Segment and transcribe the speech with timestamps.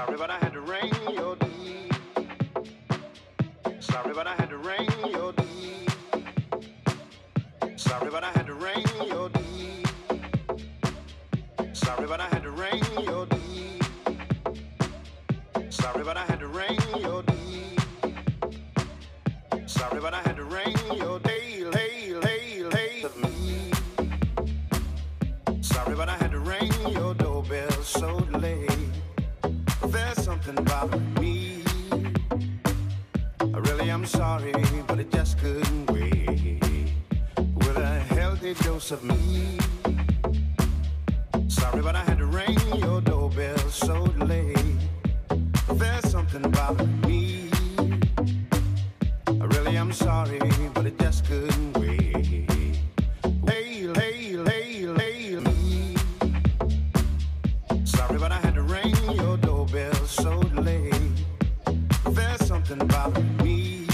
[0.00, 1.90] Sorry, but I had to ring your D.
[3.80, 5.44] Sorry, but I had to ring your D.
[7.76, 9.84] Sorry, but I had to ring your D.
[11.74, 13.78] Sorry, but I had to ring your D.
[15.70, 17.76] Sorry, but I had to ring your D.
[21.22, 23.70] Day, lay, lay, lay me.
[25.60, 26.99] Sorry, but I had to ring your
[38.50, 39.58] a dose of me.
[41.46, 44.56] Sorry, but I had to ring your doorbell so late.
[45.74, 47.48] There's something about me.
[49.28, 50.40] I really am sorry,
[50.74, 52.48] but it just couldn't wait.
[53.42, 55.96] Lay, lay, lay, lay me.
[57.84, 60.94] Sorry, but I had to ring your doorbell so late.
[62.08, 63.14] There's something about
[63.44, 63.86] me.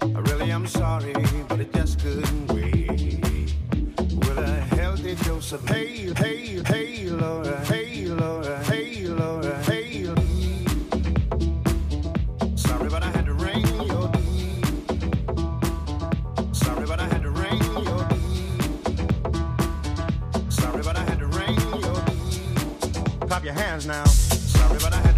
[0.00, 1.12] I really am sorry,
[1.48, 2.57] but it just couldn't wait.
[5.08, 5.66] Lady Joseph.
[5.66, 7.64] Hey, hey, hey, Laura.
[7.64, 8.62] Hey, Laura.
[8.64, 9.62] Hey, Laura.
[9.62, 10.04] Hey.
[12.54, 14.12] Sorry, but I had to ring your.
[16.52, 18.08] Sorry, but I had to ring your.
[20.50, 23.28] Sorry, but I had to ring your.
[23.28, 24.04] Pop your hands now.
[24.04, 25.17] Sorry, but I had.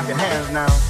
[0.00, 0.89] clapping hands now.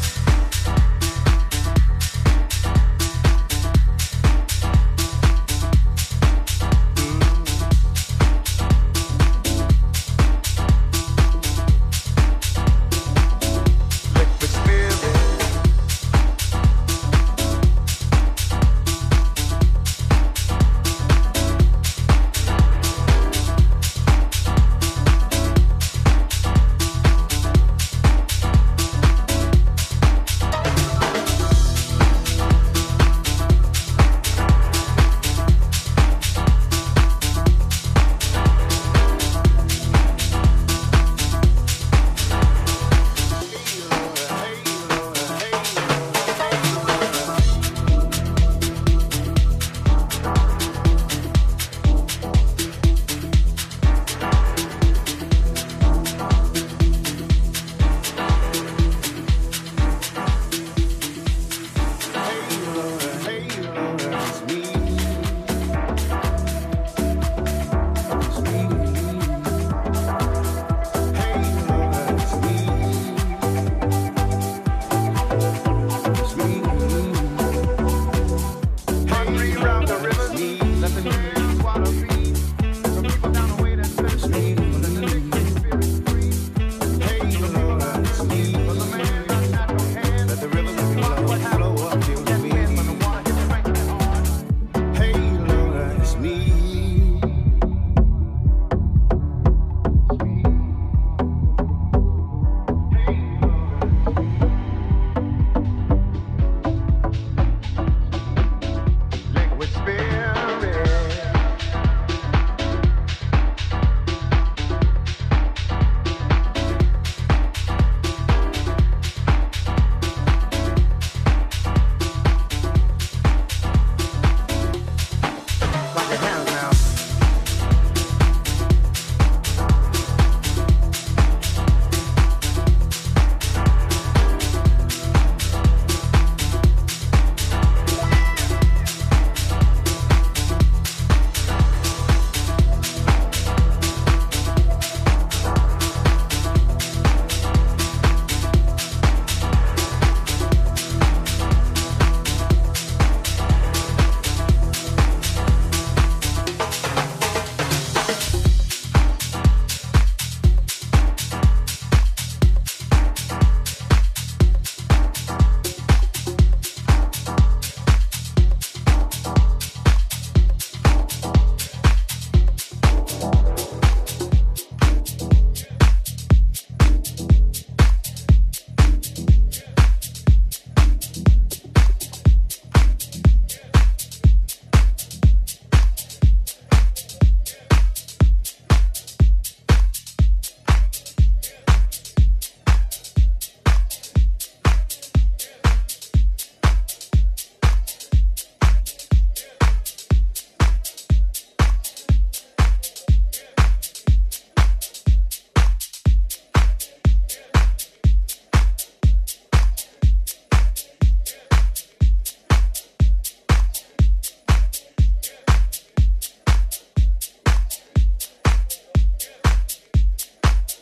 [158.11, 158.40] Bye.